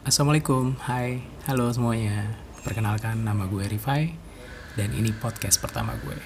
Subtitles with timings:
[0.00, 2.32] Assalamualaikum, hai, halo semuanya.
[2.64, 4.08] Perkenalkan nama gue Rifai
[4.72, 6.16] Dan ini podcast pertama gue.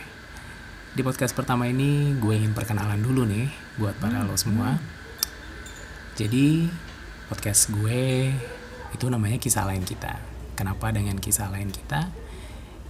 [0.94, 3.50] Di podcast pertama ini gue ingin perkenalan dulu nih
[3.82, 4.78] Buat para lo semua.
[6.14, 6.70] Jadi
[7.26, 8.30] podcast gue
[8.94, 10.22] itu namanya kisah lain kita.
[10.54, 12.14] Kenapa dengan kisah lain kita?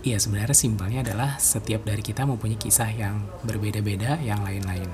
[0.04, 4.92] Iya sebenarnya simpelnya adalah setiap dari kita mempunyai kisah yang berbeda-beda yang lain-lain.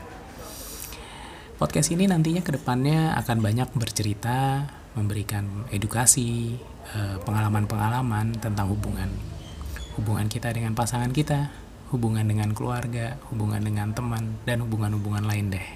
[1.59, 6.59] Podcast ini nantinya ke depannya akan banyak bercerita memberikan edukasi,
[6.95, 9.11] eh, pengalaman-pengalaman tentang hubungan.
[9.99, 11.51] Hubungan kita dengan pasangan kita,
[11.91, 15.67] hubungan dengan keluarga, hubungan dengan teman, dan hubungan-hubungan lain deh.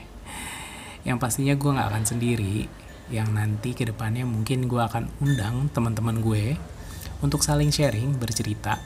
[1.04, 2.66] Yang pastinya gue gak akan sendiri,
[3.12, 6.56] yang nanti ke depannya mungkin gue akan undang teman-teman gue
[7.20, 8.80] untuk saling sharing, bercerita.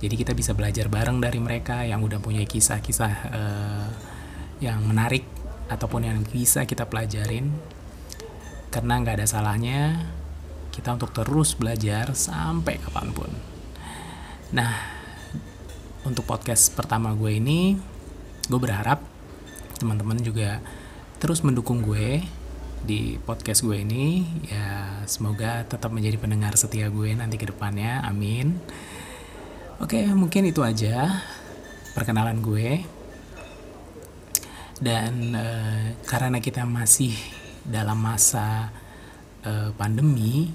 [0.00, 3.88] Jadi kita bisa belajar bareng dari mereka yang udah punya kisah-kisah uh,
[4.64, 5.28] yang menarik
[5.68, 7.52] ataupun yang bisa kita pelajarin
[8.70, 10.06] karena nggak ada salahnya
[10.70, 13.30] kita untuk terus belajar sampai kapan pun.
[14.54, 14.72] Nah,
[16.06, 17.74] untuk podcast pertama gue ini,
[18.46, 19.02] gue berharap
[19.76, 20.62] teman-teman juga
[21.18, 22.22] terus mendukung gue
[22.86, 24.24] di podcast gue ini.
[24.46, 28.00] Ya, semoga tetap menjadi pendengar setia gue nanti ke depannya.
[28.06, 28.62] Amin.
[29.82, 31.20] Oke, mungkin itu aja
[31.92, 32.86] perkenalan gue.
[34.80, 37.12] Dan uh, karena kita masih
[37.66, 38.70] dalam masa
[39.44, 40.48] uh, pandemi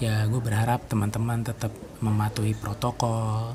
[0.00, 3.52] ya gue berharap teman-teman tetap mematuhi protokol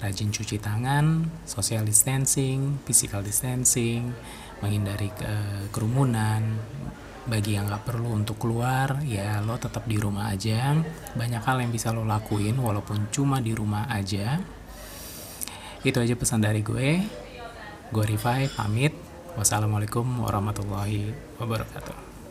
[0.00, 4.10] rajin cuci tangan social distancing physical distancing
[4.62, 5.32] menghindari ke
[5.74, 6.56] kerumunan.
[7.22, 10.74] Bagi yang nggak perlu untuk keluar ya lo tetap di rumah aja.
[11.14, 14.42] Banyak hal yang bisa lo lakuin walaupun cuma di rumah aja.
[15.82, 17.02] Itu aja pesan dari gue.
[17.90, 18.94] Gue Rifai pamit.
[19.38, 22.21] Wassalamualaikum warahmatullahi wabarakatuh